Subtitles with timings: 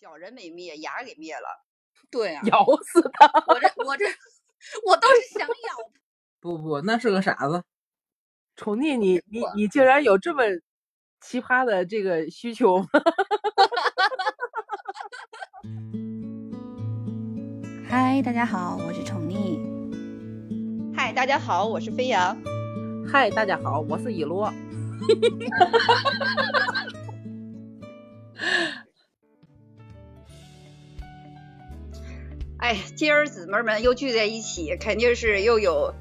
[0.00, 1.62] 小人没灭，牙给灭了。
[2.10, 3.30] 对啊，咬死他！
[3.48, 4.06] 我这 我这
[4.86, 5.54] 我倒是想咬。
[6.40, 7.62] 不不，那是个傻子。
[8.56, 10.42] 宠溺你你你竟然有这么
[11.20, 12.88] 奇葩的这个需求吗？
[17.86, 19.60] 嗨，大家好，我是宠溺。
[20.96, 22.34] 嗨，大家好，我是飞扬。
[23.06, 24.50] 嗨，大家好，我是一罗。
[32.70, 35.92] 哎，今儿姊妹们又聚在一起，肯定是又有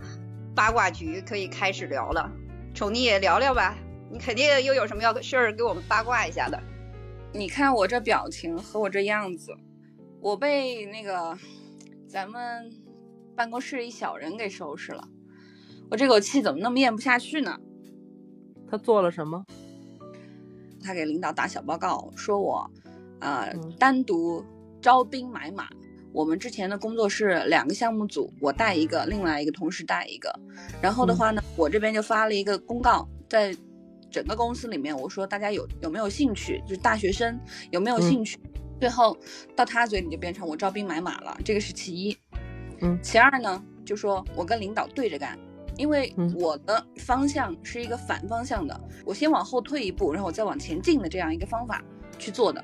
[0.55, 2.31] 八卦局可以开始聊了。
[2.75, 3.75] 宠溺也聊聊吧，
[4.11, 6.61] 你肯定又有什么要事儿给我们八卦一下的。
[7.33, 9.51] 你看我这表情和我这样子，
[10.21, 11.35] 我被那个
[12.07, 12.71] 咱们
[13.35, 15.07] 办公室一小人给收拾了。
[15.89, 17.59] 我这口气怎么那么咽不下去呢？
[18.69, 19.43] 他做了什么？
[20.83, 22.69] 他给领导打小报告，说我
[23.21, 24.45] 呃、嗯单独
[24.79, 25.67] 招兵买马。
[26.11, 30.33] 我们之前的工作是两个项目组，我带一个，另外一个同事带一个。
[30.81, 33.55] 然后的话呢，我这边就发了一个公告，在
[34.09, 37.39] 整个公司里面，我说大家有有没有兴趣，就是大学生
[37.71, 38.39] 有没有兴趣。
[38.79, 39.15] 最后
[39.55, 42.17] 到他嘴里就变成我招兵买马了，这个是其一。
[42.81, 45.37] 嗯其二呢，就说我跟领导对着干，
[45.75, 51.83] 因为嗯我的方向是一个反方向的，我先往后退一步，然后我再往前进的这样一个方法
[52.17, 52.63] 去做的。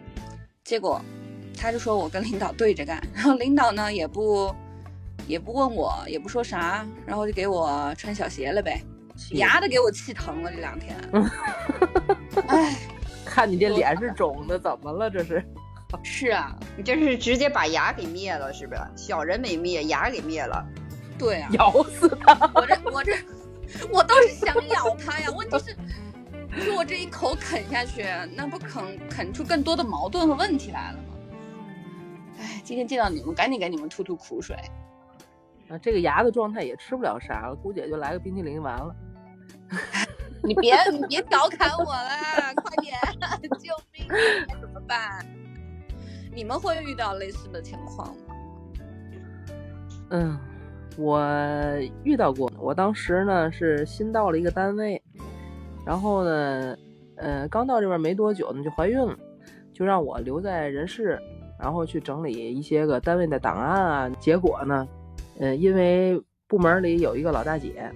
[0.63, 1.01] 结果
[1.55, 4.53] 他就说我跟领导对着干，然后领导呢也不
[5.27, 8.81] 也不问我，也不说啥，然后就给我穿小鞋了呗，
[9.31, 10.95] 牙都给我气疼了这两天。
[12.47, 12.77] 哎，
[13.25, 15.09] 看你这脸是肿的，怎么了？
[15.09, 15.43] 这是？
[16.03, 18.81] 是啊，你这是直接把牙给灭了，是不是？
[18.97, 20.65] 小人没灭，牙给灭了。
[21.17, 22.51] 对啊，咬死他！
[22.53, 23.13] 我这我这
[23.89, 25.75] 我倒是想咬他呀，问题是。
[26.53, 31.04] 你说我这一口啃下去，那不啃啃出更多的矛盾和问题来了吗？
[32.45, 34.55] 哎，今天见到你们，赶紧给你们吐吐苦水。
[35.67, 38.95] 啊，这个牙的状态也吃不了啥了，估计也就来个冰淇淋完了。
[40.43, 42.95] 你别你别调侃我了，快点，
[43.57, 44.07] 救命！
[44.61, 45.25] 怎么办？
[46.35, 48.35] 你们会遇到类似的情况吗？
[50.11, 50.37] 嗯，
[50.99, 51.19] 我
[52.03, 52.51] 遇到过。
[52.59, 55.01] 我当时呢是新到了一个单位，
[55.83, 56.77] 然后呢，
[57.15, 59.17] 呃，刚到这边没多久呢就怀孕了，
[59.73, 61.19] 就让我留在人事，
[61.59, 64.09] 然后去整理一些个单位的档案啊。
[64.19, 64.87] 结果呢，
[65.39, 67.91] 嗯，因为部门里有一个老大姐，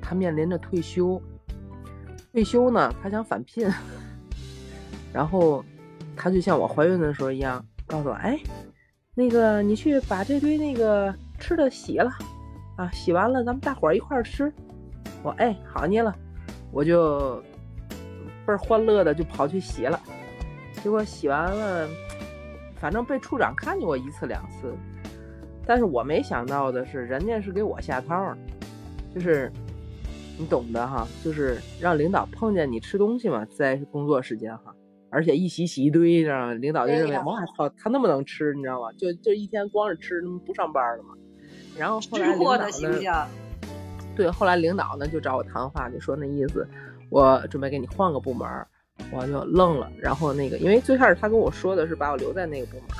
[0.00, 1.20] 她面临着退休，
[2.32, 3.68] 退休呢，她想返聘，
[5.12, 5.64] 然后
[6.16, 8.38] 她就像我怀孕的时候一样，告诉我，哎。
[9.16, 12.10] 那个，你去把这堆那个吃的洗了，
[12.76, 14.52] 啊，洗完了咱们大伙儿一块儿吃。
[15.22, 16.12] 我哎，好你了，
[16.72, 17.40] 我就
[18.44, 20.00] 倍儿欢乐的就跑去洗了。
[20.82, 21.88] 结果洗完了，
[22.84, 24.74] 反正被处长看见过一次两次，
[25.64, 28.36] 但是我没想到的是，人家是给我下套儿，
[29.14, 29.50] 就是
[30.38, 34.64] 你懂的哈，就是让领导碰见你吃东西嘛，在工作时间哈。
[35.08, 36.52] 而且一洗洗一堆，你知道吗？
[36.52, 38.92] 领导就认为，对呀哇操，他那么能吃，你知道吗？
[38.98, 41.14] 就就一天光是吃，不上班了嘛。
[41.78, 43.26] 然后后来领导的形，象。
[44.14, 46.68] 对，后来领导呢就找我谈话，就说那意思，
[47.08, 48.68] 我准备给你换个部门儿，
[49.10, 49.90] 我就愣了。
[49.98, 52.96] 然后那个，因为最开始他跟我说的是把我留在那个部门嘛，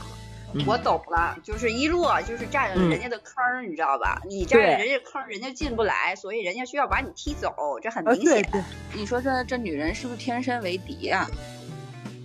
[0.55, 4.23] 嗯我懂了，就是一落就是占了人家的坑儿，你知道吧？
[4.29, 7.53] 你占了人家坑儿，人家进不来，所以人家需要把你踢走，
[7.83, 8.43] 这很啊，明显。
[8.43, 8.63] 对对，
[8.95, 11.29] 你说这这女人是不是天生为敌啊？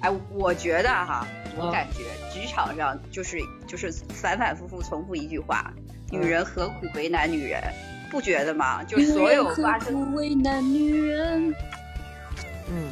[0.02, 1.28] 哎，我觉得哈，
[1.58, 3.38] 我嗯感觉职场上就是
[3.68, 5.74] 就是反反复复重复一句话：
[6.12, 7.62] 女嗯人何苦为难女人？
[8.12, 8.84] 不觉得吗？
[8.84, 11.54] 就所有发生，何苦为难女人。
[12.72, 12.92] 嗯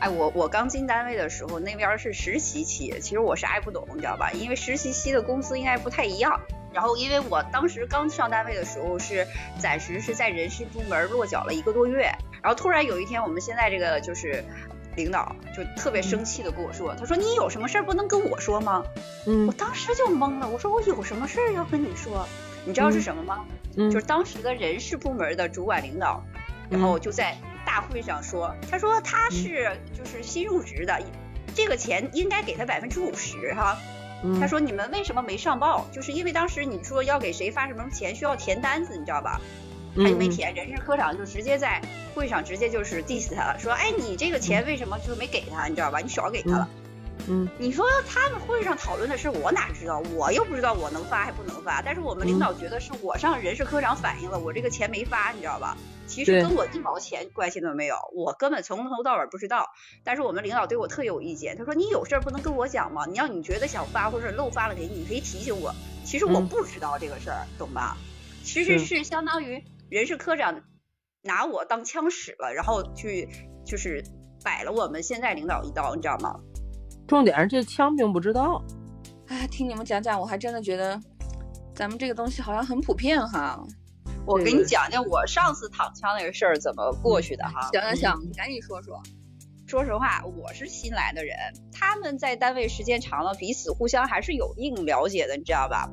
[0.00, 4.30] 哎，我我刚进单位的时候，那边是实习期，其实我啥也不懂，你知道吧？
[4.32, 6.40] 因为实习期的工资应该不太一样。
[6.72, 9.26] 然后，因为我当时刚上单位的时候是
[9.58, 12.12] 暂时是在人事部门落脚了一个多月，
[12.42, 14.44] 然后突然有一天，我们现在这个就是
[14.94, 18.84] 领导就特别生气的跟我说，他说你有什么事儿不能跟我说吗？
[19.24, 22.28] 我嗯当时就懵了，我说我有什么事儿要跟你说？
[22.66, 23.46] 你知道是什么吗？
[23.76, 26.22] 嗯，就是当时的人事部门的主管领导，
[26.68, 27.34] 然后就在
[27.66, 30.98] 大会上说，他说他是就是新入职的，
[31.54, 33.76] 这个钱应该给他百分之五十哈。
[34.24, 35.86] 嗯他说你们为什么没上报？
[35.92, 39.38] 就是因为当时你说要给谁发什么钱需要填单子，你知道吧？
[39.94, 41.82] 他就没嗯填，人事科长就直接在
[42.14, 45.98] 会上直接就是 diss 他了，说哎你这个钱为什么就是没给他，你知道吧？
[45.98, 46.68] 你少给他了。
[47.28, 49.98] 嗯，你说他们会上讨论的事，我哪知道？
[50.14, 51.82] 我又不知道我能发还不能发。
[51.82, 55.76] 但是我们领导觉得是我上人事科长反映了，我这个钱没发，你知道吧？
[56.06, 59.66] 其实跟我一毛钱关系都没有，我根本从头到尾不知道。
[60.04, 63.04] 但是我们领导对我特有意见，他说你有事儿不能跟我讲吗？
[63.06, 65.74] 你要你觉得想发或者漏发了给你，你可以提醒我。
[66.04, 67.96] 其实我不知道这个事儿，懂吧？
[68.44, 70.62] 其实是相当于人事科长
[71.22, 73.28] 拿我当枪使了，然后去
[73.64, 74.04] 就是
[74.44, 76.38] 摆了我们现在领导一刀，你知道吗？
[77.08, 78.62] 重点是这枪并不知道。
[79.26, 81.00] 哎，听你们讲讲，我还真的觉得
[81.74, 83.60] 咱们这个东西好像很普遍哈。
[84.26, 87.70] 我给你讲讲我上次躺枪那个事儿怎么过去的哈。
[87.72, 89.00] 行行行，你赶紧说说。
[89.68, 91.36] 说实话，我是新来的人，
[91.72, 95.90] 他们在单位时间长了，彼此互相还是有一定了解的，你知道吧？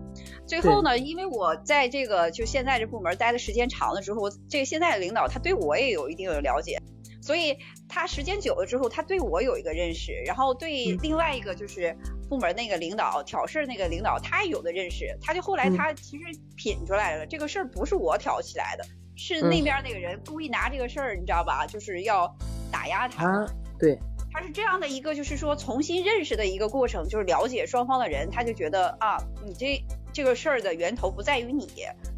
[0.48, 6.82] 最后呢，因为我在这个就现在这部门待的时间长了之后，这个现在的领导他对我也有一定的了解。
[7.20, 7.58] 所以
[7.88, 11.98] 他时间久了之后，他对我有一个认识，然后对另外一个就是
[12.34, 15.16] 部门那个领导挑事儿那个领导，他也有的认识。
[15.22, 16.24] 他就后来他其实
[16.56, 18.84] 品出来了，这个事儿不是我挑起来的，
[19.16, 21.68] 是那边那个人故意拿这个事儿，你知道吧？
[21.68, 22.28] 就是要
[22.72, 23.46] 打压他。
[23.78, 24.00] 对，
[24.32, 29.80] 他是这样的一个，就是说重新认识的一个过程，就是了解双方的人，他就觉得啊，你这
[30.12, 31.68] 这个事儿的源头不在于你。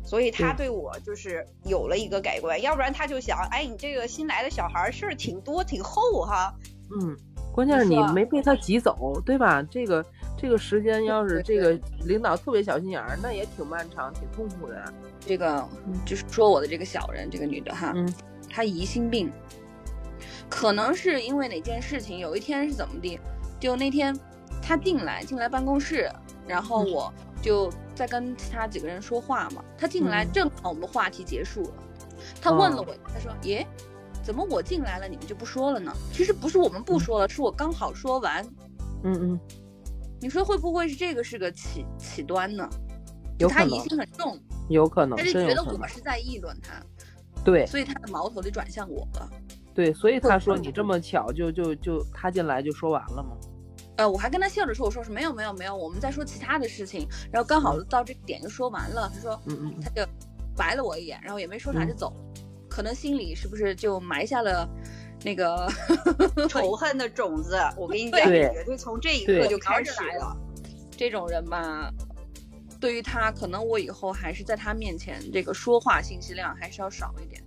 [0.06, 6.54] 所以他对我就是有了一个改观，要不然他就想，哎，你这个新来的小孩事儿挺多挺厚哈。
[7.02, 7.18] 嗯，
[7.56, 9.64] 关键是你没被他挤走，对吧？
[9.64, 10.06] 这个
[10.38, 11.72] 这个时间要是这个
[12.06, 14.94] 领导特别小心眼儿，那也挺漫长，挺痛苦的。
[15.22, 15.66] 这个
[16.06, 18.14] 就是说我的这个小人，这个女的哈，嗯，
[18.50, 19.32] 她疑心病，
[20.50, 23.18] 可能是因为哪件事情，有一天是怎么的，
[23.58, 24.14] 就那天
[24.62, 26.12] 她进来进来办公室，
[26.46, 27.14] 然后我。
[27.42, 31.74] 就在跟其他几个人说话嘛，她进来正好我们话题结束了，
[32.42, 33.64] 她问了我，她说：“耶，
[34.26, 38.44] 怎么我进来了你们就不说了呢？”其实不是我们不说了，是我刚好说完。
[39.04, 39.40] 嗯嗯，
[40.20, 42.68] 你说会不会是这个是个起起端呢？
[43.38, 43.70] 有可能。
[43.70, 45.16] 他疑心很重，有可能。
[45.18, 46.82] 他就觉得我是在议论他，
[47.44, 49.30] 对，所以他的矛头就转向我了。
[49.76, 53.38] 对，所以他说你这么巧就就就他进来就说完了吗？
[53.98, 59.12] 呃，我还跟他笑着说，我说是没有没有没有，我们在说其他的事情，然后刚好到这个点就说完了。
[59.14, 60.06] 他说，嗯嗯，他就
[60.56, 62.12] 白了我一眼，然后也没说啥就走，
[62.76, 64.68] 可能心里是不是就埋下了
[65.24, 65.66] 那个
[66.50, 67.58] 仇恨的种子？
[67.78, 70.36] 我跟你讲，绝对从这一刻就开始了。
[70.98, 71.90] 这种人吧，
[72.80, 77.42] 对于他，可能我以后还是在他面前这个说话信息量还是要少一点，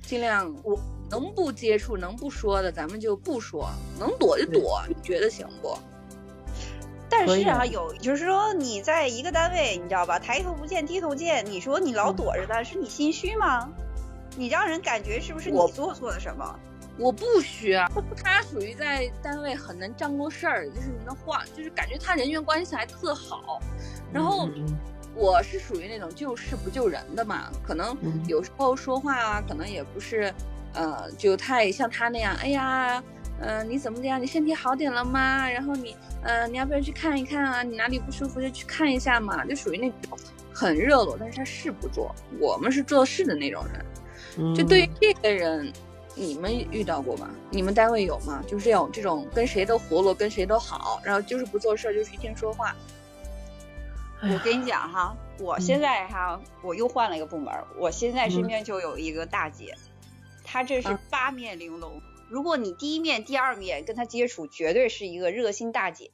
[0.00, 0.80] 尽量我。
[1.10, 4.82] 能不接触，能不说的，咱们就不说；能躲就躲。
[4.88, 5.76] 你觉得行不？
[7.10, 10.18] 但是啊，有就是说，你在一个单位，你知道吧？
[10.18, 11.44] 抬头不见低头见。
[11.44, 13.68] 你说你老躲着他，是你心虚吗？
[14.36, 16.58] 你让人感觉是不是你做错了什么？
[16.98, 17.90] 我不虚啊，
[18.22, 23.60] 他属于在单位很能张罗事儿，就是能话，就是感觉他人缘关系还特好。
[24.12, 24.48] 然后
[25.14, 27.96] 我是属于那种救事不救人的嘛，可能
[28.26, 30.32] 有时候说话啊，可能也不是。
[30.74, 33.04] 呃，就太像他那样，哎呀，
[33.40, 34.16] 嗯，你怎么的呀？
[34.16, 35.46] 你身体好点了吗？
[35.46, 37.62] 然后你，呃，你要不要去看一看啊？
[37.62, 40.18] 你哪里不舒服就去看一下嘛，就属于那种
[40.50, 42.14] 很热络，但是他事不做。
[42.40, 43.84] 我们是做事的那种人，
[44.54, 45.72] 就对于这个人，
[46.14, 47.30] 你们遇到过吗？
[47.50, 48.42] 你们单位有吗？
[48.46, 52.74] 就是这种这种跟谁都活络，跟谁都好，然后就是不做事，就是一天说话。
[54.22, 59.74] 我跟你讲哈，我现在哈，我又换了一个部门，我现在身边就有一个大姐。
[60.44, 66.10] 她这是八面玲珑，如果你第一面、第二面跟她接触，绝对是一个热心大姐，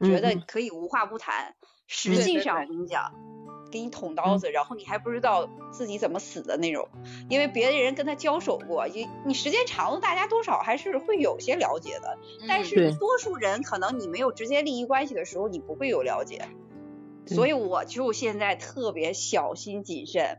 [0.00, 1.54] 觉得可以无话不谈。
[1.88, 3.12] 实际上，我跟你讲，
[3.72, 6.88] 给你捅刀子，然后你还不知道自己怎么死的那种。
[7.28, 12.18] 因为别的人跟他交手过，你你时间长了，大家多少还是会有些了解的。
[12.46, 16.46] 但是多数人可能你没有直接利益关系的时候，你不会有了解。
[17.26, 20.38] 所以我就现在特别小心谨慎。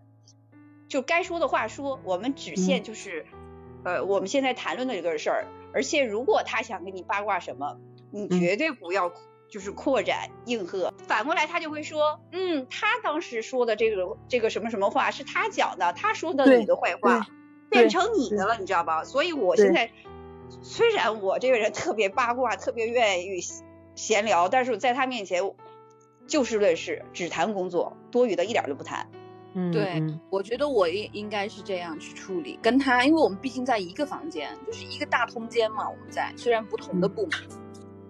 [0.87, 3.25] 就该说的话说，我们只限就是，
[3.83, 5.47] 呃，我们现在谈论的这个事儿。
[5.73, 7.79] 而且如果他想跟你八卦什么，
[8.11, 9.11] 你绝对不要
[9.53, 10.91] 就是扩展应和。
[11.07, 17.27] 反过来他就会说，嗯，他当时说的这个这个什么什么话是他讲的，他说的你的坏话
[17.69, 19.03] 变成你的了，你知道吧？
[19.03, 19.91] 所以我现在
[20.63, 23.39] 虽然我这个人特别八卦，特别愿意
[23.93, 25.43] 闲聊，但是在他面前
[26.25, 29.07] 就事论事，只谈工作，多余的一点都不谈。
[29.53, 35.87] 嗯对，我觉得我应应该是这样去处理，跟他，因为我们毕竟在一个房间，就是一个大空间嘛。
[35.87, 37.31] 我们在虽然不同的部门，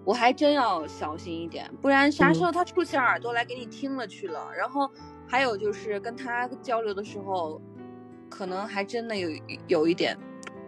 [0.04, 4.48] 我还真要小心一点，不然啥时候他竖起耳朵来给你听了去了。
[4.56, 4.90] 然后
[5.26, 7.60] 还有就是跟他交流的时候，
[8.28, 9.30] 可能还真的有
[9.66, 10.16] 有一点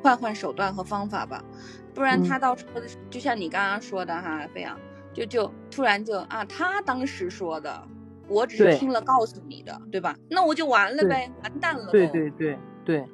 [0.02, 1.44] 换换手段和方法吧，
[1.94, 4.78] 不然他到时候就像你刚刚说的哈，飞扬，
[5.12, 7.82] 就就突然就啊，他当时说的，
[8.28, 10.16] 我只是听了告诉你的，对吧？
[10.30, 11.90] 那我就完了呗，完蛋了。
[11.90, 13.06] 对对对对。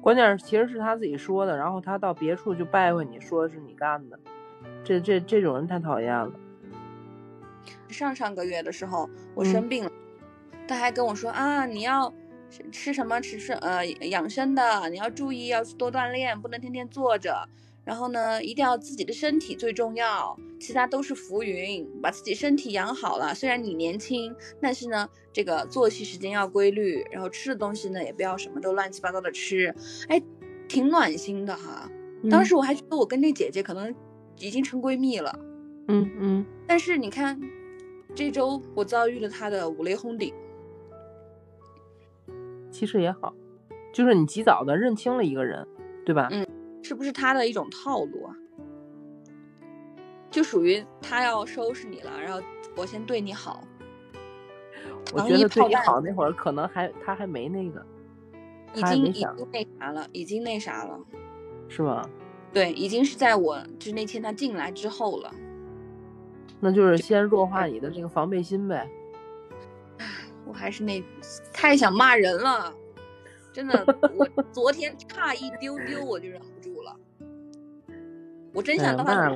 [0.00, 4.16] 关键是其实是他自己说的，然后他到别处就拜回你说是你干的，
[4.86, 6.32] 这这这种人太讨厌了。
[7.88, 9.90] 上上个月的时候我生病了，
[10.68, 12.12] 他还跟我说啊，你要
[12.70, 17.48] 吃什么吃吃呃养生的，你要注意要多锻炼，不能天天坐着。
[17.84, 21.88] 然后呢，一定要自己的身体最重要，其他都是浮云。
[22.02, 29.72] 把自己身体养好了，虽然你年轻，但是呢，这个作息时间要规律，然后吃的东西呢，也不要什么都乱七八糟的吃。
[30.08, 30.20] 哎，
[30.68, 31.88] 挺暖心的哈。
[32.28, 33.94] 当时我还觉得我跟这姐姐可能
[34.38, 35.38] 已经成闺蜜了。
[35.88, 36.46] 嗯嗯。
[36.66, 37.40] 但是你看，
[38.14, 40.34] 这周我遭遇了她的五雷轰顶。
[42.70, 43.34] 其实也好，
[43.92, 45.66] 就是你及早的认清了一个人，
[46.04, 46.28] 对吧？
[46.30, 46.46] 嗯。
[46.82, 48.36] 是不是他的一种套路啊？
[50.30, 52.40] 就属于他要收拾你了，然后
[52.76, 53.64] 我先对你好。
[55.12, 57.84] 我觉得对你好那会儿，可能还他还没那个，
[58.74, 61.00] 已经已经那啥了，已经那啥了，
[61.68, 62.08] 是吗？
[62.56, 65.30] 对，已经是在我就那天他进来之后了。
[66.58, 68.88] 那就是先弱化你的这个防备心呗。
[69.98, 70.06] 唉，
[70.46, 71.04] 我还是那
[71.52, 72.72] 太想骂人了。
[73.52, 73.84] 真的，
[74.16, 76.96] 我 昨天差一丢丢我就忍不住了，
[78.54, 79.28] 我真想到他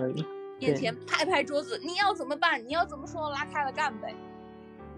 [0.59, 1.79] 面前拍拍桌子。
[1.85, 2.67] 你要怎么办？
[2.67, 3.29] 你要怎么说？
[3.29, 4.15] 拉开了干呗。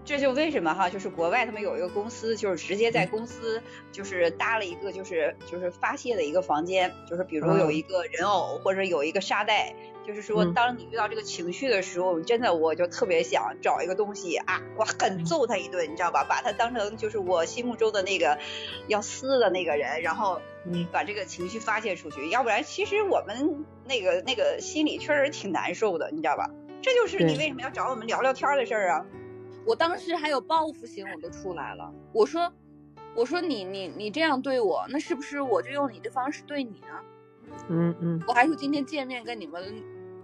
[0.05, 9.75] 这就为什么哈，就是国外他们有一个公司，就是直接在公司就是搭了一个就是就是发泄的一个房间，就是比如有一个人偶或者有一个沙袋。
[10.05, 16.25] 就是说，当你遇到这个情绪的时候，真的我就特别想找一个东西啊，我狠揍他一顿，你知道吧？
[16.27, 18.37] 把他当成就是我心目中的那个
[18.89, 20.41] 要撕的那个人，然后
[20.91, 22.29] 把这个情绪发泄出去。
[22.29, 26.49] 要不然，其实我们那个那个心里确实挺难受的，你知道吧？
[26.81, 29.05] 这就是你为什么要找我们聊聊天的事儿啊！
[29.65, 31.93] 我当时还有报复心，我都出来了。
[32.13, 32.51] 我说，
[33.15, 36.99] 我说你你你这样对我，那是不是我就用你的方式对你呢？
[37.69, 39.75] 嗯嗯，我还是今天见面跟你们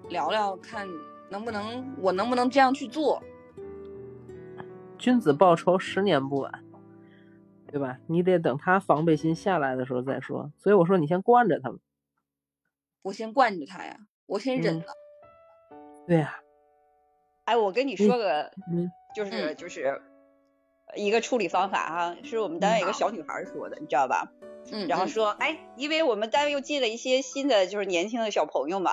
[0.10, 0.88] 聊聊，看
[1.30, 3.22] 能不能我能不能这样去做。
[4.98, 6.64] 君子报仇，十年不晚，
[7.68, 8.00] 对吧？
[8.08, 10.52] 你得等他防备心下来的时候再说。
[10.58, 11.80] 所以我说你先惯着他们。
[13.04, 14.86] 我先惯着他呀，我先忍了。
[16.06, 16.42] 对呀。
[17.46, 18.52] 哎，我跟你说个，
[19.16, 20.02] 就是就是
[20.96, 24.32] 一个处理方法哈，是我们单位一个小女孩说的，你知道吧？
[24.72, 28.92] 嗯，然后说，哎，因为我们单位又进了一些新的，就是年轻的小朋友嘛，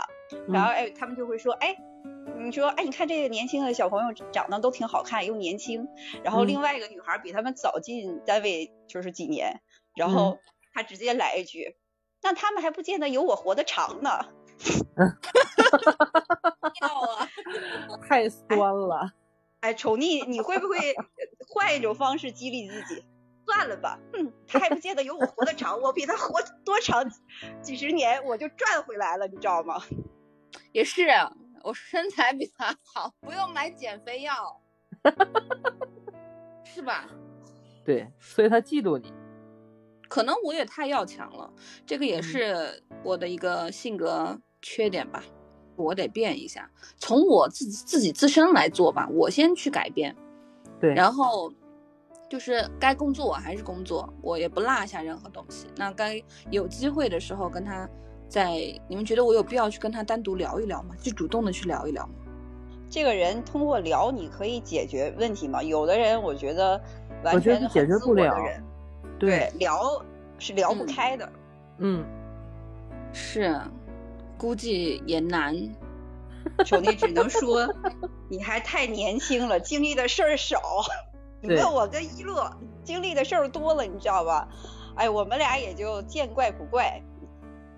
[0.49, 1.77] 然后哎，他们就会说，哎，
[2.39, 5.89] 你说，哎，你看这个年轻的小朋友长得都挺好看，又年轻，
[6.23, 9.61] 然后另外一个女孩比他们早进单位就是几年，
[9.97, 10.39] 然后
[10.73, 11.77] 她直接来一句，
[12.23, 14.11] 那他们还不见得有我活得长呢。
[14.59, 15.05] 哈哈
[15.83, 16.73] 哈哈哈哈！
[16.81, 17.29] 要啊，
[18.09, 19.01] 太酸了。
[19.03, 19.26] 哎，
[19.75, 20.95] 丑逆，你会不会
[21.49, 23.05] 换一种方式激励自己？
[23.45, 27.05] 算了吧，嗯，他还不见得有我活得长，我比他活多长
[27.63, 29.81] 几十年，我就赚回来了，你知道吗？
[30.73, 31.07] 也是，
[31.63, 34.61] 我身材比他好，不用买减肥药，
[36.65, 37.09] 是吧？
[37.85, 39.13] 对，所以他嫉妒你。
[40.09, 41.53] 可能我也太要强了，
[41.87, 45.23] 这个也是我的一个性格缺点吧，
[45.77, 50.17] 我得变一下，从我自己自己自身来做吧，我先去改变，
[50.81, 51.53] 对，然后。
[52.29, 55.69] 就是该工作我还是工作，我也不落下任何东西。
[55.77, 57.89] 那该有机会的时候跟他，
[58.29, 58.51] 在
[58.89, 60.97] 你们觉得我有必要去跟他单独聊一聊吗？
[61.01, 62.15] 就主动的去聊一聊吗？
[62.91, 65.63] 这个人通过聊你可以解决问题吗？
[65.63, 66.83] 有的人我觉得
[67.23, 68.37] 完全解决不了。
[69.21, 70.05] 对，聊
[70.37, 71.33] 是聊不开的。
[71.79, 72.05] 嗯，
[73.13, 73.57] 是，
[74.39, 75.55] 估计也难。
[76.65, 77.69] 兄弟只能说
[78.29, 80.61] 你还太年轻了，经历的事儿少。
[81.43, 82.51] 你问我跟一乐
[82.83, 84.49] 经历的事儿多了，你知道吧？
[84.95, 87.03] 哎，我们俩也就见怪不怪。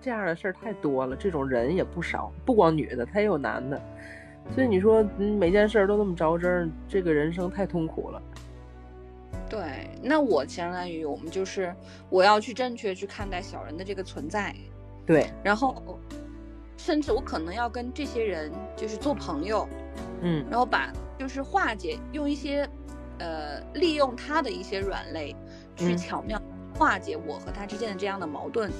[0.01, 3.81] 这样的事儿太多了，这种人也不少，不光女的，他也有男的。
[4.55, 8.21] 所以你说，每件事儿都那么着真，这个人生太痛苦了。
[9.49, 11.75] 对，那我相当于我们就是
[12.09, 14.55] 我要去正确去看待小人的这个存在。
[15.05, 15.99] 对，然后
[16.79, 19.67] 甚至我可能要跟这些人就是做朋友，
[20.21, 22.67] 嗯，然后把就是化解，用一些。
[23.21, 25.35] 呃，利用他的一些软肋，
[25.75, 26.41] 去巧妙
[26.73, 28.71] 化解我和他之间的这样的矛盾。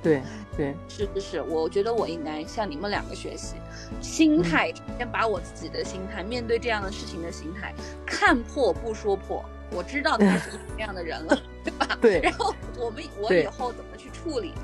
[0.00, 0.22] 对
[0.56, 3.56] 对，是是是，我觉得我应该向你们两个学习，
[4.00, 7.74] 心态先把我自己的心态，面对这样的事情的心态，
[8.06, 9.44] 看破不说破。
[9.72, 11.88] 我知道他是什么样的人了，对吧？
[12.00, 12.20] 对。
[12.20, 14.54] 然后我们我以后怎么去处理，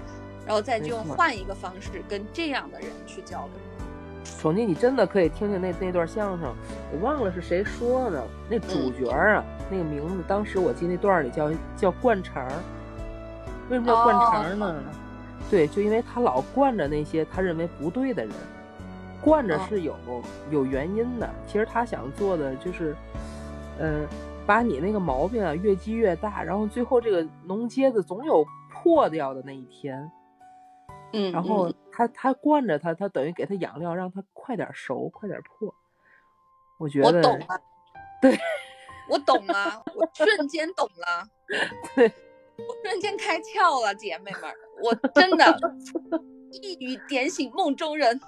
[0.46, 3.52] 然后再就换一个方式跟这样的人去交流。
[4.24, 6.54] 手机你真的可以听听那那段相声，
[6.92, 12.52] 我忘了是谁说的，那主角啊，那个名字，当时我记那段里叫叫灌肠儿，
[13.70, 14.82] 为什么叫灌肠呢？
[15.50, 18.32] 对，就因为他老惯着那些他认为不对的人，
[19.20, 19.94] 惯着是有、
[20.50, 21.28] 有原因的。
[21.46, 22.96] 其实他想做的就是，
[23.78, 24.06] 嗯、
[24.46, 30.10] 把你那个毛病啊越积越大，然后最后这个脓疖子总有破掉的那一天。
[31.14, 35.74] 嗯，然后嗯他他惯着他，他等于给他养料，让他快点熟，快点破。
[36.78, 37.60] 我觉得我懂了，
[38.20, 38.38] 对，
[39.08, 41.28] 我懂了，我瞬间懂了，
[41.94, 42.12] 对，
[42.58, 44.42] 我瞬间开窍了，姐妹们，
[44.82, 45.44] 我真的
[46.62, 48.20] 一语点醒梦中人。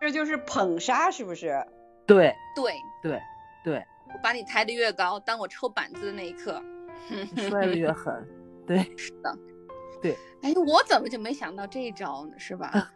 [0.00, 1.64] 这就是捧杀，是不是？
[2.06, 2.34] 对。
[2.54, 3.20] 对，对
[3.64, 6.60] 对，我把你抬得越高，当我抽板子的那一刻，
[7.48, 8.12] 摔得越狠。
[8.66, 9.38] 对，是的，
[10.06, 10.16] 对。
[10.42, 12.38] 哎，我怎么就没想到这一招呢？
[12.38, 12.92] 是吧？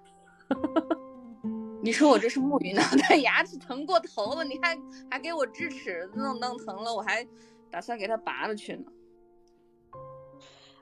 [1.83, 4.79] 你说我这是木鱼脑袋，牙齿疼过头了，你还
[5.11, 7.26] 还给我智齿弄弄疼了，我还
[7.71, 8.85] 打算给它拔了去呢。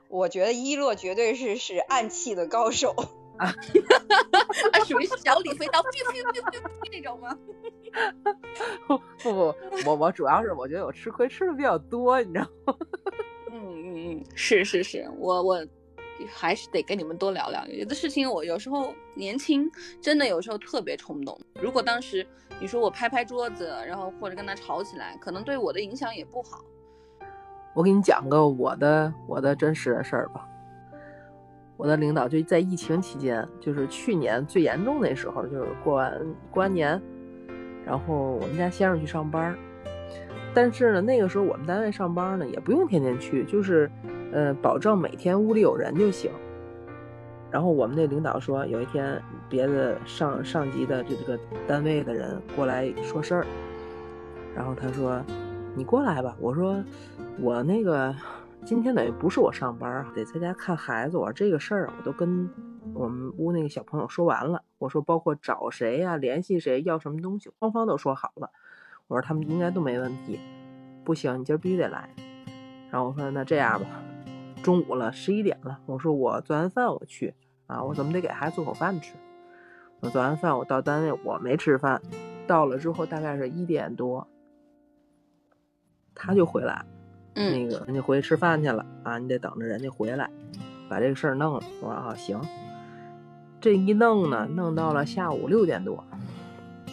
[0.09, 2.93] 我觉得一洛绝对是是暗器的高手。
[3.39, 3.53] 啊，
[4.85, 5.81] 属于小李飞刀
[6.91, 7.37] 那种吗？
[8.85, 9.55] 不不不，
[9.85, 12.75] 我我主要是我觉得我吃亏吃的比较多，你知道吗？
[13.53, 15.65] 嗯嗯嗯，是是是，我我
[16.27, 17.65] 还是得跟你们多聊聊。
[17.67, 19.69] 有的事情我有时候年轻，
[20.01, 21.39] 真的有时候特别冲动。
[21.61, 22.25] 如果当时
[22.59, 26.63] 你说我拍拍桌子，然后或者跟他吵起来，可能对我的影响也不好。
[27.73, 30.45] 我给你讲个我的我的真实的事儿吧。
[31.77, 36.19] 我的领导就在疫情期间，就是去年最严重那时候，就是过完
[36.51, 37.01] 过完年，
[37.85, 39.57] 然后我们家先生去上班，
[40.53, 43.89] 但是呢，那个时候我们单位上班呢也不用天天去，就是
[44.31, 46.31] 呃保证每天屋里有人就行。
[47.51, 53.45] 然后我们那领导说，有一天别的上上级的这这个单位的人过来说事儿，
[54.55, 55.19] 然后他说
[55.75, 56.83] ：“你过来吧。”我说
[57.41, 58.15] ：“我那个
[58.65, 61.17] 今天等于不是我上班，得在家看孩子。
[61.17, 62.47] 我说这个事儿我都跟
[62.93, 64.61] 我们屋那个小朋友说完了。
[64.77, 68.51] 我说包括找谁呀、联系谁、要什么东西，双方都说好了。
[69.09, 70.39] 我说他们应该都没问题。
[71.03, 72.09] 不行，你今儿必须得来。
[72.89, 73.87] 然后我说那这样吧，
[74.63, 75.79] 中午了，十一点了。
[75.85, 77.33] 我说我做完饭我去
[77.67, 79.15] 啊，我怎么得给孩子做口饭吃。
[79.99, 82.01] 我做完饭我到单位我没吃饭，
[82.47, 84.27] 到了之后大概是一点多，
[86.15, 86.85] 他就回来
[87.33, 90.29] 那个人家回去吃饭去了啊，你得等着人家回来，
[90.87, 91.61] 把这个事儿弄了。
[91.81, 92.39] 我说啊行，
[93.59, 96.03] 这一弄呢，弄到了下午六点多，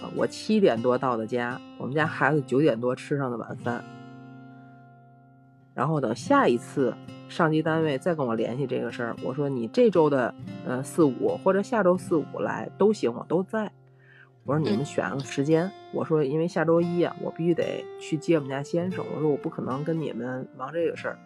[0.06, 3.82] 啊我七点多到的家，我们家孩子九点多吃上的晚饭，
[5.74, 6.94] 然后等下一次
[7.28, 10.32] 上级单位再跟我联系这个事儿，我说你这周的
[10.64, 13.72] 呃四五或者下周四五来都行，我都在。
[14.44, 21.18] 我说你们嗯选个时间，我说因为下周一啊，我必须得去接我们家先生，我说我不可能跟你们忙这个事儿。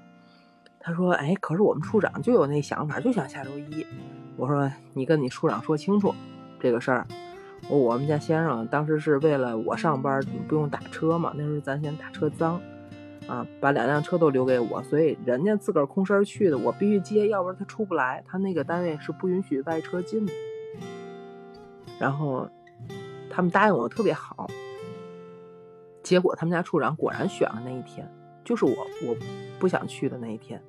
[0.78, 3.86] 他说，哎，可是我们处长就有那想法，就想下周一。
[4.38, 6.14] 我说你跟你处长说清楚
[6.58, 7.06] 这个事儿。
[7.68, 12.60] 我我们家先生当时是为了我上班不用打车嘛，那时候咱嫌打车脏，
[13.28, 20.32] 啊，把两辆车都留给我，所以人家自个儿空身去的，我必须接，要不然他出不来，他那个单位是不允许外车进的。
[21.98, 22.48] 然后
[23.28, 24.48] 他们答应我特别好，
[26.02, 28.10] 结果他们家处长果然选了那一天，
[28.42, 28.74] 就是我
[29.06, 29.14] 我
[29.58, 30.60] 不想去的那一天。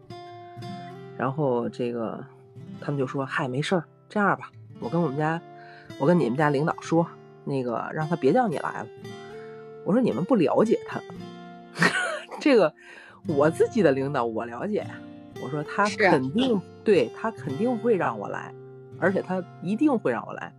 [1.17, 2.23] 然后这个
[2.80, 5.41] 他们就说：“嗨，没事儿，这样吧，我跟我们家，
[5.99, 7.08] 我跟你们家领导说，
[7.45, 8.88] 那个让他别叫你来了。”
[9.86, 11.01] 我说：“你们不了解他，
[12.39, 12.73] 这个
[13.27, 14.99] 我自己的领导我了解呀。”
[15.43, 18.54] 我说：“他肯定、对他肯定会让我来，
[18.99, 20.54] 而且他一定会让我来。”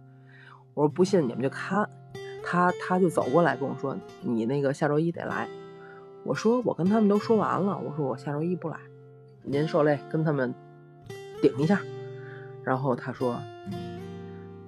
[0.75, 1.88] 我说：“不信你们就看。”
[2.45, 5.49] 他他就走过来跟我说：“你那个下周一得来。”
[6.25, 8.77] 我说：“我跟他们都说完了，我说我下周一不来。”
[9.45, 10.53] 您受累跟他们
[11.40, 11.81] 顶一下。
[12.64, 13.40] 然后他说：“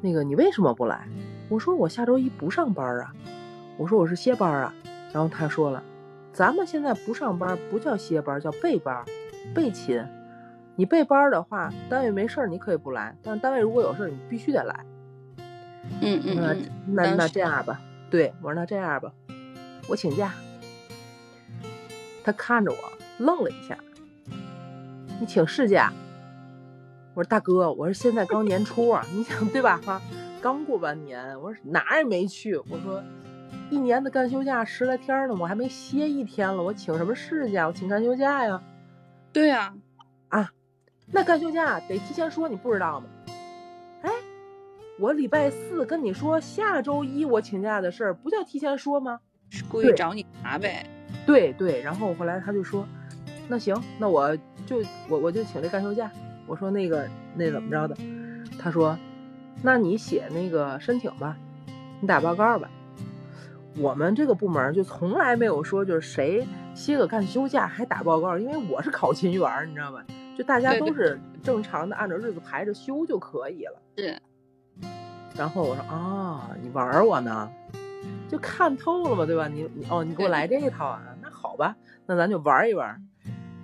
[0.05, 1.09] 那个你为什么不来？”
[1.49, 3.15] 我说：“我下周一不上班啊。”
[3.79, 4.75] 我说：“我是歇班啊。”
[5.15, 5.83] 然后他说了
[6.31, 9.03] ：“咱们现在不上班不叫歇班，叫备班，
[9.55, 10.05] 备勤。
[10.77, 14.85] 你备班的话，单位没事儿你可以不来，但是单位如果有事儿，你必须得来。”
[16.03, 19.11] 嗯嗯那嗯，那那这样吧，对我说那这样吧，
[19.89, 20.33] 我请假。
[22.23, 22.79] 他看着我
[23.19, 23.79] 愣了一下，
[25.21, 25.93] 你请事假？
[27.15, 29.81] 我说大哥，我说现在刚年初啊，你想对吧？
[29.87, 30.03] 哈，
[30.43, 33.03] 刚过完年，我说哪儿也没去，我说
[33.71, 37.67] 一年的干休假十来天呢，我还没歇一天了，我请什么事假？
[37.67, 38.61] 我请干休假呀？
[39.33, 39.73] 对呀
[40.29, 40.51] 啊，
[41.13, 43.07] 那干休假得提前说，你不知道吗？
[44.03, 44.11] 哎，
[44.99, 49.21] 我礼拜四跟你说下周一我请假的事儿，不叫提前说吗？
[49.51, 50.85] 是故意找你茬呗。
[51.25, 52.85] 对对，然后后来他就说，
[53.47, 56.11] 那行，那我就我我就请这干休假。
[56.47, 57.97] 我说那个那怎么着的？
[58.59, 58.97] 他说，
[59.63, 61.37] 那你写那个申请吧，
[62.01, 62.69] 你打报告吧。
[63.77, 70.05] 我们这个部门就从来没有说就是谁歇个干休假还打报告，因为我是考勤员，你知道吧？
[70.37, 73.83] 就大家都是正常的按照日子排着休就可以了。
[73.97, 74.21] 是。
[75.37, 77.51] 然后我说啊，你玩我呢？
[78.29, 79.49] 就看透了嘛，对吧？
[79.49, 81.03] 你你哦，你给我来这一套啊？
[81.21, 81.77] 那好吧，
[82.07, 83.01] 那咱就玩一玩。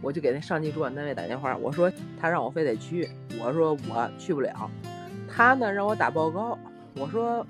[0.03, 3.09] 我就给那上级主管单位打电话，我说他让我非得去，
[3.43, 4.71] 我说我去不了。
[5.29, 6.59] 他呢让我打报告，
[6.95, 7.47] 我说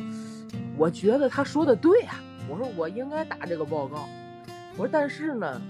[0.77, 4.09] 我觉得他说的对啊，我说我应该打这个报告。
[4.77, 5.61] 我说但是呢，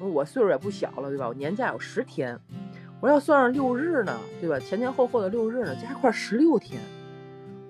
[0.00, 1.28] 我岁数也不小了，对吧？
[1.28, 2.38] 我年假有十天，
[3.00, 4.58] 我要算上六日呢，对吧？
[4.58, 6.80] 前前后后的六日呢，加一块十六天。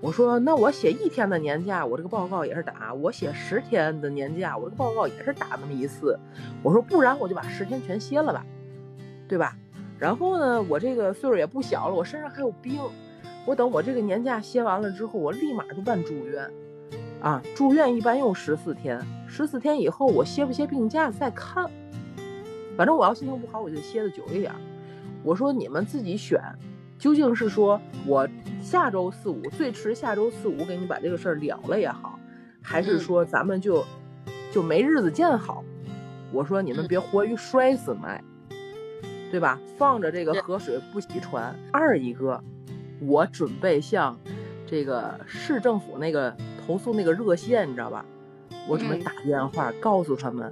[0.05, 6.19] 我说那我写一天的年假，我这个报告也是打；我写十天的年假，我这个报告也是打那么一次。
[6.63, 8.45] 我说不然我就把十天全歇了吧，
[9.27, 9.57] 对吧？
[9.99, 12.83] 然后呢，我这个岁数也不小了，我身上还有病，
[13.47, 16.51] 我等我这个年假歇完了之后，我立马就办住院。
[17.23, 21.65] 啊，住院一般用十四天，十四天以后我歇不歇病假再看。
[22.77, 24.53] 反正我要心情不好，我就歇的久一点。
[25.23, 26.39] 我说你们自己选。
[27.05, 28.27] 究竟是说我
[28.63, 32.19] 下周四五最迟下周四五给你把这个事儿了了也好，
[32.63, 33.85] 还是说咱们就
[34.51, 35.63] 就没日子见好？
[36.33, 38.25] 我说你们别活鱼摔死卖，
[39.31, 39.61] 对吧？
[39.77, 41.55] 放着这个河水不洗船。
[41.71, 42.43] 二一个，
[43.03, 44.19] 我准备向
[44.67, 46.35] 这个市政府那个
[46.67, 48.03] 投诉那个热线，你知道吧？
[48.67, 50.51] 我准备打电话告诉他们，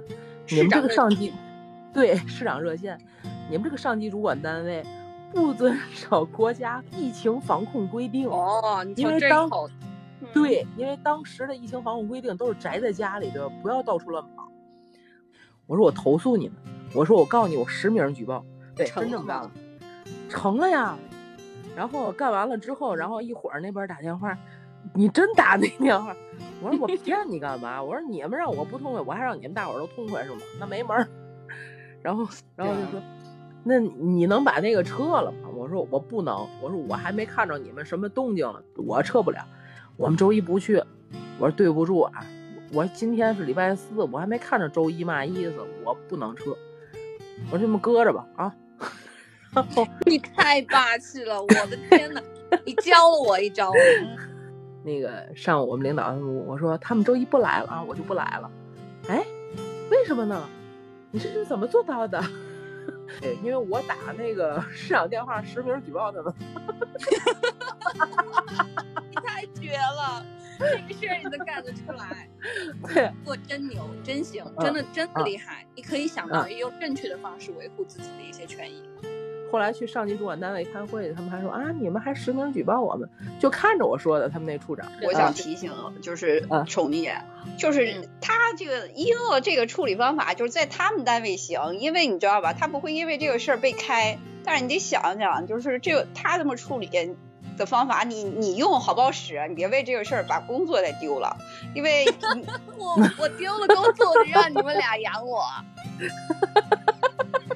[0.49, 1.33] 你们这个上级
[1.91, 2.95] 对市长热线，
[3.49, 4.83] 你们这个上级主管单位。
[5.33, 9.49] 不遵守国家疫情防控规定哦，因为当
[10.31, 14.47] 对，因为当时的疫情防控规定都是宅在家里的，不要到处乱跑。
[15.65, 16.57] 我说我投诉你们，
[16.93, 19.51] 我说我告诉你，我实名举报，对，真这么干了，
[20.29, 20.95] 成了呀。
[21.75, 24.37] 然后干完了之后，然后一会儿那边打电话，
[24.93, 26.15] 你真打那电话？
[26.61, 27.81] 我说我骗你干嘛？
[27.81, 30.41] 我说你们让我不痛快，我还让你们大伙儿都痛快是吗？
[30.59, 31.07] 那没门儿。
[32.03, 33.01] 然后，然后就说。
[33.63, 35.49] 那你能把那个撤了吗？
[35.55, 39.45] 我说我不能，我说我还没看着你们什么动静呢，我撤不了。
[39.95, 40.81] 我们周一不去。
[41.39, 42.25] 我说对不住啊，
[42.71, 46.51] 我今天是礼拜四，我还没看着周一嘛意思，我不能撤。
[47.51, 48.53] 我说这么搁着吧啊。
[50.05, 52.21] 你太霸气了，我的天哪！
[52.65, 53.71] 你教了我一招。
[54.83, 56.11] 那个上午我们领导
[56.45, 58.51] 我说他们周一不来了啊，我就不来了。
[59.07, 59.23] 哎，
[59.91, 60.43] 为什么呢？
[61.11, 62.21] 你这是怎么做到的？
[63.21, 66.33] 对，因为我打那个 市长电话实名举报他们，
[69.09, 70.25] 你 太绝了，
[70.59, 72.29] 这个事儿你都干得出来，
[72.93, 78.83] 对，做真牛，真行，真的真的厉害，你可以想到用正确的方式维护自己的一些权益。
[79.53, 83.07] 后来去上级主管单位开会，他们还说啊，你们还实名举报我们，
[83.39, 84.27] 就看着我说的。
[84.27, 87.11] 他们那处长，我想提醒，就是宠溺，
[87.55, 94.17] 就是他这个一诺这个处理方法，就是在他们单位行，因为你知道吧，他不会因为这个事儿被开。
[94.43, 96.89] 但是你得想想，就是这个他这么处理
[97.55, 99.39] 的方法，你你用好不好使？
[99.49, 101.37] 你别为这个事儿把工作再丢了，
[101.75, 102.05] 因为
[102.75, 105.45] 我我丢了工作，让你们俩养我。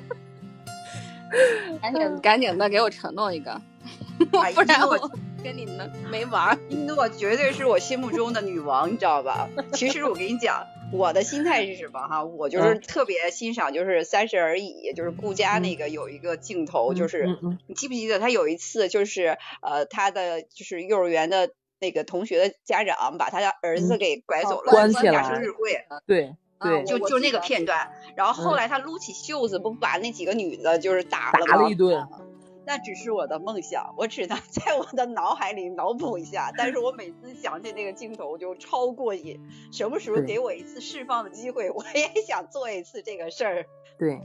[1.82, 3.62] 赶紧赶紧的给我承诺一个
[4.32, 5.12] 不然我
[5.44, 6.58] 跟你们没玩。
[6.70, 9.48] 一诺绝对是我心目中的女王，你知道吧？
[9.74, 12.24] 其实我跟你讲，我的心态是什么哈？
[12.24, 17.28] 我就是特别欣赏，就是《三十而已》，就是顾佳那个有一个镜头，就是
[17.68, 26.36] 你记不记得他有一次就是呃他的就是幼儿园的那个同学的家长把他的儿子给拐走了，关起来生日会，对。
[26.60, 32.08] 对，就就那个片段，然后后来他撸起袖子，不把那几个女的就是打了打了一顿。
[32.66, 36.52] 那只是我的梦想，我只能在我的脑海里脑补一下。
[36.58, 39.40] 但是我每次想起那个镜头就超过瘾。
[39.72, 43.66] 什么时候给我一次释放的机会，我也想做一次这个事儿。
[43.98, 44.20] 对，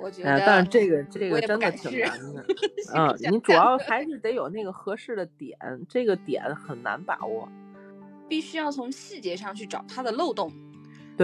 [0.00, 2.44] 我觉得，但是这个这个真的挺难的。
[2.94, 7.48] 嗯，你主要还是得有那个合适的点，这个点很难把握，
[8.28, 10.52] 必须要从细节上去找它的漏洞。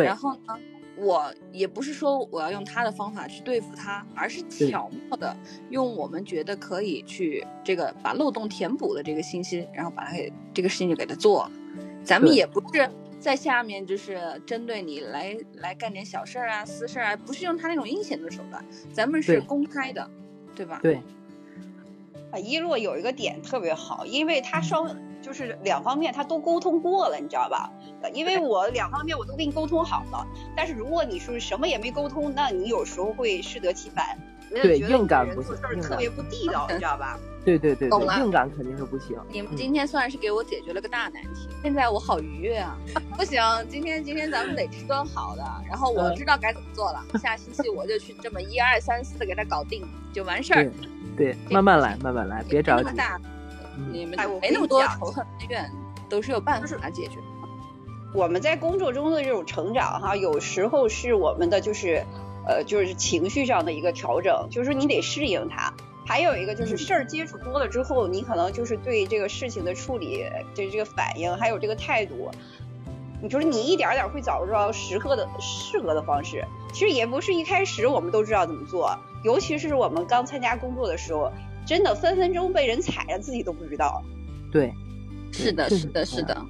[0.05, 0.59] 然后呢，
[0.97, 5.37] 我也不是说我要用他的方法去对付他，而是巧妙的
[5.71, 11.53] 用我们觉得可以去这个把漏洞填补的这个信息，然后把它给这个事情就给他做了。
[12.05, 20.09] 咱们也不是在下面就是针对你来来干点小事儿啊、私事儿啊，不是用他那种阴险的手段，咱们是公开的，
[20.55, 20.79] 对吧？
[20.83, 21.01] 对。
[22.33, 24.85] 啊，一洛有一个点特别好，因为他稍
[25.27, 27.69] 就是两方面他都沟通过了，你知道吧？
[28.15, 30.25] 因为我两方面我都跟你沟通好了，
[30.57, 34.17] 但是如果你说什么也没沟通，那你有时候会适得其反。
[34.49, 37.19] 对，硬干不行，特别不地道， 你知道吧？
[37.45, 39.19] 对对对对，硬感肯定是不行。
[39.29, 42.79] 你们今天算是给我解决了个大难题，现在我好愉悦啊！
[43.19, 50.73] 不行，今天今天咱们得吃顿好的，然后我知道该怎么做了，下星期我就去这么一二三四的给他搞定，就完事儿。
[51.17, 52.89] 对，慢慢来，慢慢来，别着急。
[53.93, 55.71] 你们没那么多仇恨恩怨，
[56.09, 57.19] 都是有办法解决。
[58.15, 62.05] 我们在工作中的这种成长哈，有时候是我们的就是。
[62.49, 65.75] 呃，就是情绪上的一个调整，就是你得适应它。
[66.07, 72.31] 还有一个就是事儿接触多了之后，你可能就是对这个事情的处理，对这个反应，还有这个态度，
[73.21, 76.45] 你就是你一点点会找到适合的适合的方式。
[76.73, 81.33] 其实也不是一开始我们都知道怎么做，尤其是我们刚参加工作的时候，
[81.67, 84.03] 真的分分钟被人踩了，自己都不知道。
[84.51, 84.73] 对，
[85.33, 86.47] 是的，是的，是的。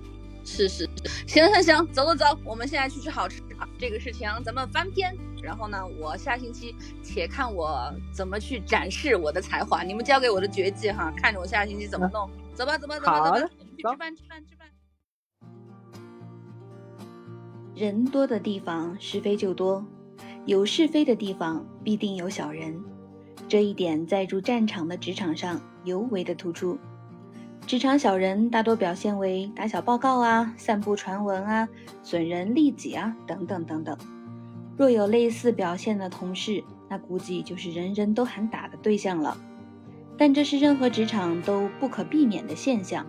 [0.48, 0.88] 是是
[1.26, 3.46] 行行行，走走走，我们现在去吃好吃的。
[3.80, 9.82] 这个事情咱们翻篇，然后呢，我下星期且看我怎么去展示我的才华。
[9.82, 12.30] 你们交给我的绝技哈，看着我下星期怎么弄。
[12.54, 14.68] 走吧走吧走吧走吧，去吃饭吃饭吃饭。
[17.74, 19.84] 人多的地方是非就多，
[20.44, 22.80] 有是非的地方必定有小人，
[23.48, 26.78] 这一点在入战场的职场上尤为的突出。
[27.66, 31.68] 职场小人大多表现为打小报告啊、散布传闻啊、
[32.02, 33.96] 损人利己啊等等等等。
[34.76, 39.36] 若有类似表现的同事，那估计就是人人都喊打的对象了。
[40.16, 43.06] 但这是任何职场都不可避免的现象。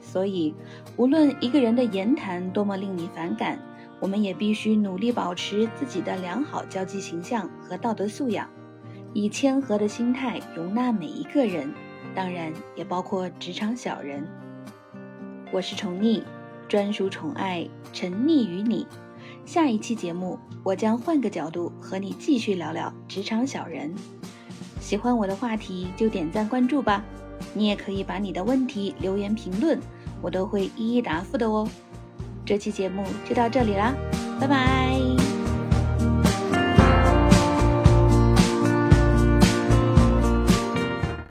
[0.00, 0.54] 所以，
[0.96, 3.58] 无论一个人的言谈多么令你反感，
[4.00, 8.48] 我们也必须努力保持自己的良好交际形象和道德素养，
[9.12, 11.72] 以谦和的心态容纳每一个人。
[12.14, 14.26] 当然也包括职场小人。
[15.52, 16.22] 我是宠溺，
[16.68, 18.86] 专属宠爱，沉溺于你。
[19.44, 23.94] 下一期节目，我将换个角度和你继续聊聊职场小人。
[24.80, 27.04] 喜欢我的话题就点赞关注吧。
[27.54, 29.78] 你也可以把你的问题留言评论，
[30.20, 31.68] 我都会一一答复的哦。
[32.44, 33.94] 这期节目就到这里啦，
[34.40, 35.29] 拜拜。